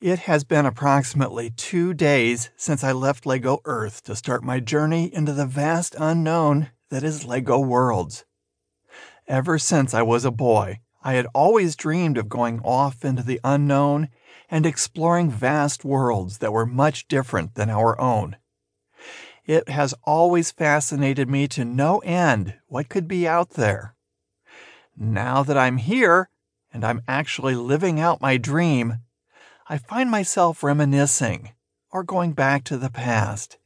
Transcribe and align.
It 0.00 0.20
has 0.20 0.44
been 0.44 0.64
approximately 0.64 1.50
two 1.50 1.92
days 1.92 2.50
since 2.56 2.84
I 2.84 2.92
left 2.92 3.26
LEGO 3.26 3.58
Earth 3.64 4.04
to 4.04 4.14
start 4.14 4.44
my 4.44 4.60
journey 4.60 5.12
into 5.12 5.32
the 5.32 5.44
vast 5.44 5.96
unknown 5.98 6.70
that 6.90 7.02
is 7.02 7.24
LEGO 7.24 7.58
Worlds. 7.58 8.24
Ever 9.26 9.58
since 9.58 9.94
I 9.94 10.02
was 10.02 10.24
a 10.24 10.30
boy, 10.30 10.78
I 11.02 11.14
had 11.14 11.26
always 11.34 11.74
dreamed 11.74 12.16
of 12.16 12.28
going 12.28 12.60
off 12.60 13.04
into 13.04 13.24
the 13.24 13.40
unknown 13.42 14.10
and 14.48 14.64
exploring 14.64 15.32
vast 15.32 15.84
worlds 15.84 16.38
that 16.38 16.52
were 16.52 16.64
much 16.64 17.08
different 17.08 17.56
than 17.56 17.68
our 17.68 18.00
own. 18.00 18.36
It 19.46 19.68
has 19.68 19.96
always 20.04 20.52
fascinated 20.52 21.28
me 21.28 21.48
to 21.48 21.64
no 21.64 21.98
end 21.98 22.54
what 22.68 22.88
could 22.88 23.08
be 23.08 23.26
out 23.26 23.50
there. 23.50 23.96
Now 24.96 25.42
that 25.42 25.58
I'm 25.58 25.78
here 25.78 26.30
and 26.72 26.84
I'm 26.84 27.02
actually 27.08 27.56
living 27.56 27.98
out 27.98 28.20
my 28.20 28.36
dream, 28.36 29.00
I 29.70 29.76
find 29.76 30.10
myself 30.10 30.62
reminiscing 30.62 31.50
or 31.92 32.02
going 32.02 32.32
back 32.32 32.64
to 32.64 32.78
the 32.78 32.88
past. 32.88 33.58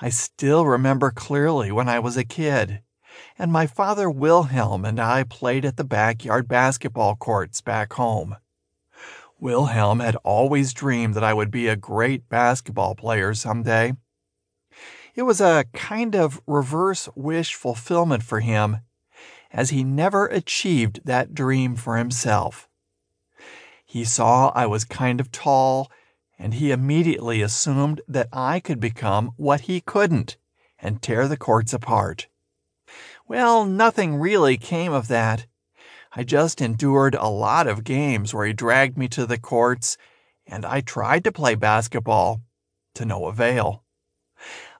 I 0.00 0.08
still 0.08 0.64
remember 0.64 1.10
clearly 1.10 1.70
when 1.70 1.90
I 1.90 1.98
was 1.98 2.16
a 2.16 2.24
kid, 2.24 2.80
and 3.38 3.52
my 3.52 3.66
father 3.66 4.08
Wilhelm 4.08 4.86
and 4.86 4.98
I 4.98 5.24
played 5.24 5.66
at 5.66 5.76
the 5.76 5.84
backyard 5.84 6.48
basketball 6.48 7.16
courts 7.16 7.60
back 7.60 7.92
home. 7.92 8.36
Wilhelm 9.38 10.00
had 10.00 10.16
always 10.24 10.72
dreamed 10.72 11.12
that 11.14 11.24
I 11.24 11.34
would 11.34 11.50
be 11.50 11.68
a 11.68 11.76
great 11.76 12.30
basketball 12.30 12.94
player 12.94 13.34
someday. 13.34 13.92
It 15.14 15.24
was 15.24 15.38
a 15.38 15.66
kind 15.74 16.16
of 16.16 16.40
reverse 16.46 17.10
wish 17.14 17.54
fulfillment 17.54 18.22
for 18.22 18.40
him, 18.40 18.78
as 19.52 19.68
he 19.68 19.84
never 19.84 20.26
achieved 20.28 21.02
that 21.04 21.34
dream 21.34 21.76
for 21.76 21.98
himself. 21.98 22.70
He 23.94 24.02
saw 24.02 24.50
I 24.56 24.66
was 24.66 24.84
kind 24.84 25.20
of 25.20 25.30
tall, 25.30 25.88
and 26.36 26.54
he 26.54 26.72
immediately 26.72 27.42
assumed 27.42 28.00
that 28.08 28.28
I 28.32 28.58
could 28.58 28.80
become 28.80 29.30
what 29.36 29.60
he 29.70 29.80
couldn't 29.80 30.36
and 30.80 31.00
tear 31.00 31.28
the 31.28 31.36
courts 31.36 31.72
apart. 31.72 32.26
Well, 33.28 33.64
nothing 33.64 34.16
really 34.16 34.56
came 34.56 34.92
of 34.92 35.06
that. 35.06 35.46
I 36.12 36.24
just 36.24 36.60
endured 36.60 37.14
a 37.14 37.28
lot 37.28 37.68
of 37.68 37.84
games 37.84 38.34
where 38.34 38.44
he 38.44 38.52
dragged 38.52 38.98
me 38.98 39.06
to 39.10 39.26
the 39.26 39.38
courts, 39.38 39.96
and 40.44 40.66
I 40.66 40.80
tried 40.80 41.22
to 41.22 41.30
play 41.30 41.54
basketball 41.54 42.40
to 42.96 43.04
no 43.04 43.26
avail. 43.26 43.84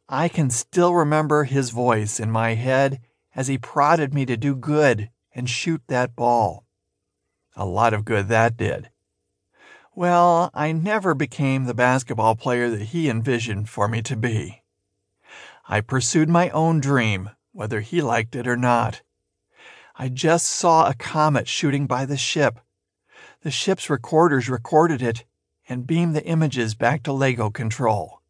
I 0.08 0.26
can 0.26 0.50
still 0.50 0.92
remember 0.92 1.44
his 1.44 1.70
voice 1.70 2.18
in 2.18 2.32
my 2.32 2.54
head 2.54 3.00
as 3.32 3.46
he 3.46 3.58
prodded 3.58 4.12
me 4.12 4.26
to 4.26 4.36
do 4.36 4.56
good 4.56 5.08
and 5.32 5.48
shoot 5.48 5.82
that 5.86 6.16
ball. 6.16 6.66
A 7.54 7.64
lot 7.64 7.94
of 7.94 8.04
good 8.04 8.26
that 8.26 8.56
did. 8.56 8.90
Well, 9.96 10.50
I 10.52 10.72
never 10.72 11.14
became 11.14 11.64
the 11.64 11.74
basketball 11.74 12.34
player 12.34 12.68
that 12.68 12.86
he 12.86 13.08
envisioned 13.08 13.68
for 13.68 13.86
me 13.86 14.02
to 14.02 14.16
be. 14.16 14.62
I 15.68 15.82
pursued 15.82 16.28
my 16.28 16.50
own 16.50 16.80
dream, 16.80 17.30
whether 17.52 17.80
he 17.80 18.02
liked 18.02 18.34
it 18.34 18.48
or 18.48 18.56
not. 18.56 19.02
I 19.94 20.08
just 20.08 20.46
saw 20.46 20.88
a 20.88 20.94
comet 20.94 21.46
shooting 21.46 21.86
by 21.86 22.06
the 22.06 22.16
ship. 22.16 22.58
The 23.42 23.52
ship's 23.52 23.88
recorders 23.88 24.48
recorded 24.48 25.00
it 25.00 25.24
and 25.68 25.86
beamed 25.86 26.16
the 26.16 26.24
images 26.24 26.74
back 26.74 27.04
to 27.04 27.12
LEGO 27.12 27.50
Control. 27.50 28.20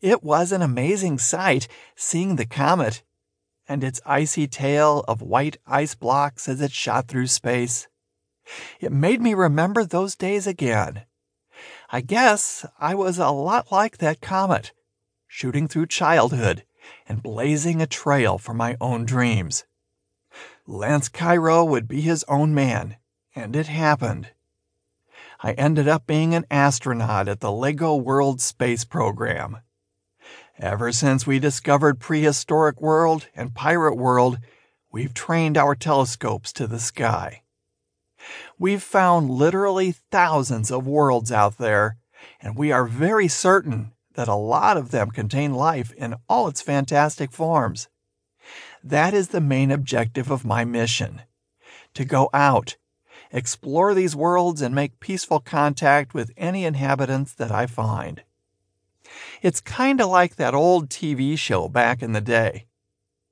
It 0.00 0.24
was 0.24 0.50
an 0.50 0.62
amazing 0.62 1.18
sight 1.18 1.68
seeing 1.94 2.36
the 2.36 2.46
comet 2.46 3.02
and 3.68 3.84
its 3.84 4.00
icy 4.06 4.46
tail 4.46 5.04
of 5.06 5.20
white 5.20 5.58
ice 5.66 5.94
blocks 5.94 6.48
as 6.48 6.62
it 6.62 6.72
shot 6.72 7.06
through 7.06 7.26
space. 7.26 7.86
It 8.80 8.92
made 8.92 9.20
me 9.20 9.34
remember 9.34 9.84
those 9.84 10.14
days 10.14 10.46
again. 10.46 11.02
I 11.90 12.00
guess 12.00 12.66
I 12.78 12.94
was 12.94 13.18
a 13.18 13.30
lot 13.30 13.70
like 13.70 13.98
that 13.98 14.20
comet, 14.20 14.72
shooting 15.26 15.68
through 15.68 15.86
childhood 15.86 16.64
and 17.08 17.22
blazing 17.22 17.80
a 17.80 17.86
trail 17.86 18.38
for 18.38 18.54
my 18.54 18.76
own 18.80 19.04
dreams. 19.04 19.64
Lance 20.66 21.08
Cairo 21.08 21.64
would 21.64 21.86
be 21.86 22.00
his 22.00 22.24
own 22.28 22.54
man, 22.54 22.96
and 23.34 23.54
it 23.54 23.66
happened. 23.66 24.30
I 25.40 25.52
ended 25.52 25.86
up 25.86 26.06
being 26.06 26.34
an 26.34 26.46
astronaut 26.50 27.28
at 27.28 27.40
the 27.40 27.52
LEGO 27.52 27.94
World 27.96 28.40
Space 28.40 28.84
Program. 28.84 29.58
Ever 30.58 30.90
since 30.90 31.26
we 31.26 31.38
discovered 31.38 32.00
Prehistoric 32.00 32.80
World 32.80 33.28
and 33.34 33.54
Pirate 33.54 33.96
World, 33.96 34.38
we've 34.90 35.12
trained 35.12 35.58
our 35.58 35.74
telescopes 35.74 36.52
to 36.54 36.66
the 36.66 36.80
sky. 36.80 37.42
We've 38.58 38.82
found 38.82 39.30
literally 39.30 39.92
thousands 39.92 40.70
of 40.70 40.86
worlds 40.86 41.30
out 41.30 41.58
there, 41.58 41.96
and 42.40 42.56
we 42.56 42.72
are 42.72 42.86
very 42.86 43.28
certain 43.28 43.92
that 44.14 44.28
a 44.28 44.34
lot 44.34 44.76
of 44.76 44.90
them 44.90 45.10
contain 45.10 45.52
life 45.52 45.92
in 45.92 46.14
all 46.28 46.48
its 46.48 46.62
fantastic 46.62 47.30
forms. 47.32 47.88
That 48.82 49.14
is 49.14 49.28
the 49.28 49.40
main 49.40 49.70
objective 49.70 50.30
of 50.30 50.44
my 50.44 50.64
mission 50.64 51.22
to 51.94 52.04
go 52.04 52.30
out, 52.32 52.76
explore 53.32 53.94
these 53.94 54.14
worlds, 54.14 54.62
and 54.62 54.74
make 54.74 55.00
peaceful 55.00 55.40
contact 55.40 56.14
with 56.14 56.30
any 56.36 56.64
inhabitants 56.64 57.32
that 57.34 57.50
I 57.50 57.66
find. 57.66 58.22
It's 59.42 59.60
kind 59.60 60.00
of 60.00 60.08
like 60.08 60.36
that 60.36 60.54
old 60.54 60.88
TV 60.88 61.38
show 61.38 61.68
back 61.68 62.02
in 62.02 62.12
the 62.12 62.20
day. 62.20 62.66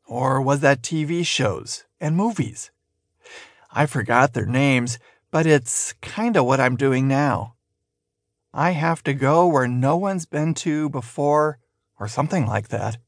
Or 0.07 0.41
was 0.41 0.61
that 0.61 0.83
TV 0.83 1.25
shows 1.27 1.85
and 2.01 2.17
movies? 2.17 2.71
I 3.77 3.87
forgot 3.87 4.33
their 4.33 4.47
names, 4.47 5.01
but 5.33 5.47
it's 5.47 5.95
kind 5.95 6.37
of 6.37 6.47
what 6.47 6.61
I'm 6.61 6.77
doing 6.77 7.09
now. 7.09 7.57
I 8.53 8.71
have 8.71 9.03
to 9.03 9.15
go 9.15 9.49
where 9.49 9.67
no 9.67 9.97
one's 9.97 10.27
been 10.27 10.55
to 10.55 10.89
before, 10.89 11.59
or 11.99 12.07
something 12.07 12.47
like 12.47 12.69
that. 12.69 12.99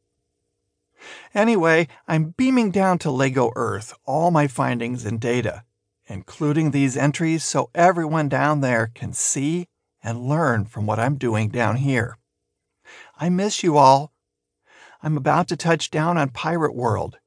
Anyway, 1.34 1.86
I'm 2.08 2.30
beaming 2.30 2.72
down 2.72 2.98
to 2.98 3.12
LEGO 3.12 3.52
Earth 3.54 3.94
all 4.06 4.32
my 4.32 4.48
findings 4.48 5.04
and 5.04 5.20
data, 5.20 5.62
including 6.06 6.72
these 6.72 6.96
entries 6.96 7.44
so 7.44 7.70
everyone 7.72 8.28
down 8.28 8.60
there 8.60 8.90
can 8.92 9.12
see 9.12 9.68
and 10.02 10.28
learn 10.28 10.64
from 10.64 10.84
what 10.84 10.98
I'm 10.98 11.16
doing 11.16 11.48
down 11.48 11.76
here. 11.76 12.18
I 13.16 13.28
miss 13.28 13.62
you 13.62 13.76
all. 13.76 14.12
I'm 15.00 15.16
about 15.16 15.46
to 15.48 15.56
touch 15.56 15.90
down 15.90 16.18
on 16.18 16.30
Pirate 16.30 16.74
World, 16.74 17.18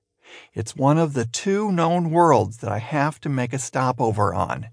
it's 0.54 0.76
one 0.76 0.98
of 0.98 1.14
the 1.14 1.26
two 1.26 1.72
known 1.72 2.12
worlds 2.12 2.58
that 2.58 2.72
I 2.72 2.80
have 2.80 3.20
to 3.22 3.30
make 3.30 3.54
a 3.54 3.60
stopover 3.60 4.34
on. 4.34 4.68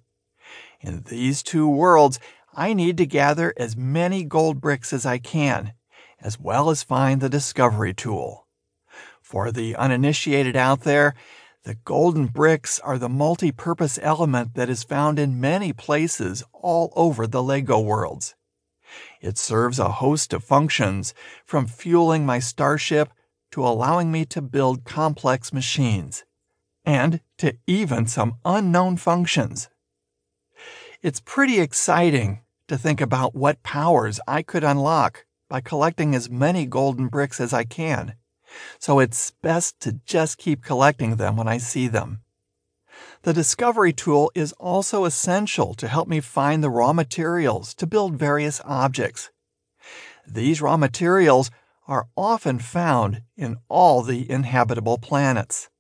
In 0.81 1.03
these 1.09 1.43
two 1.43 1.69
worlds, 1.69 2.19
I 2.55 2.72
need 2.72 2.97
to 2.99 3.06
gather 3.06 3.53
as 3.56 3.77
many 3.77 4.25
gold 4.25 4.61
bricks 4.61 4.93
as 4.93 5.05
I 5.05 5.19
can, 5.19 5.72
as 6.21 6.41
well 6.41 6.71
as 6.71 6.83
find 6.83 7.21
the 7.21 7.28
discovery 7.28 7.93
tool. 7.95 8.47
For 9.21 9.50
the 9.50 9.77
uninitiated 9.77 10.56
out 10.56 10.83
there, 10.83 11.15
the 11.65 11.75
golden 11.75 12.28
bricks 12.28 12.78
are 12.78 12.97
the 12.97 13.09
multi 13.09 13.50
purpose 13.50 13.99
element 14.00 14.55
that 14.55 14.71
is 14.71 14.84
found 14.84 15.19
in 15.19 15.41
many 15.41 15.72
places 15.72 16.45
all 16.53 16.93
over 16.95 17.27
the 17.27 17.43
LEGO 17.43 17.81
worlds. 17.81 18.37
It 19.21 19.37
serves 19.37 19.81
a 19.81 19.91
host 19.91 20.33
of 20.33 20.45
functions, 20.45 21.12
from 21.45 21.66
fueling 21.66 22.25
my 22.25 22.39
starship 22.39 23.11
to 23.51 23.67
allowing 23.67 24.11
me 24.12 24.25
to 24.27 24.43
build 24.43 24.84
complex 24.84 25.53
machines 25.53 26.25
and 26.84 27.21
to 27.39 27.57
even 27.67 28.07
some 28.07 28.37
unknown 28.45 28.97
functions. 28.97 29.69
It's 31.03 31.21
pretty 31.21 31.61
exciting 31.61 32.41
to 32.69 32.79
think 32.79 33.01
about 33.01 33.34
what 33.34 33.62
powers 33.62 34.21
I 34.27 34.43
could 34.43 34.65
unlock 34.65 35.25
by 35.49 35.61
collecting 35.61 36.15
as 36.15 36.31
many 36.31 36.67
golden 36.67 37.09
bricks 37.09 37.41
as 37.41 37.53
I 37.53 37.65
can, 37.65 38.15
so 38.79 38.99
it's 38.99 39.33
best 39.43 39.78
to 39.81 40.01
just 40.05 40.39
keep 40.39 40.65
collecting 40.65 41.17
them 41.17 41.37
when 41.37 41.49
I 41.49 41.59
see 41.59 41.89
them. 41.89 42.23
The 43.23 43.33
discovery 43.33 43.93
tool 43.93 44.31
is 44.34 44.53
also 44.53 45.05
essential 45.05 45.75
to 45.75 45.89
help 45.89 46.09
me 46.09 46.21
find 46.21 46.63
the 46.63 46.71
raw 46.71 46.93
materials 46.93 47.75
to 47.75 47.87
build 47.87 48.17
various 48.17 48.60
objects. 48.65 49.31
These 50.27 50.63
raw 50.63 50.77
materials 50.77 51.51
are 51.88 52.09
often 52.16 52.59
found 52.59 53.22
in 53.36 53.56
all 53.68 54.03
the 54.03 54.30
inhabitable 54.30 54.98
planets. 54.98 55.71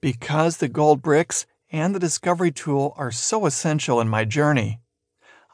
Because 0.00 0.56
the 0.56 0.68
gold 0.68 1.02
bricks 1.02 1.46
and 1.70 1.94
the 1.94 2.00
discovery 2.00 2.50
tool 2.50 2.94
are 2.96 3.12
so 3.12 3.46
essential 3.46 4.00
in 4.00 4.08
my 4.08 4.24
journey, 4.24 4.80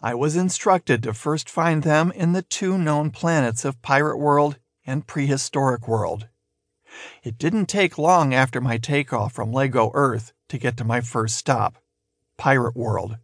I 0.00 0.14
was 0.14 0.36
instructed 0.36 1.02
to 1.02 1.14
first 1.14 1.50
find 1.50 1.82
them 1.82 2.12
in 2.12 2.32
the 2.32 2.42
two 2.42 2.78
known 2.78 3.10
planets 3.10 3.64
of 3.64 3.82
Pirate 3.82 4.18
World 4.18 4.58
and 4.86 5.06
Prehistoric 5.06 5.88
World. 5.88 6.28
It 7.22 7.38
didn't 7.38 7.66
take 7.66 7.98
long 7.98 8.32
after 8.32 8.60
my 8.60 8.78
takeoff 8.78 9.32
from 9.32 9.52
LEGO 9.52 9.90
Earth 9.94 10.32
to 10.48 10.58
get 10.58 10.76
to 10.76 10.84
my 10.84 11.00
first 11.00 11.36
stop, 11.36 11.78
Pirate 12.38 12.76
World. 12.76 13.16